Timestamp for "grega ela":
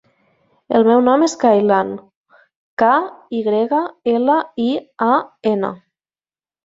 3.51-4.39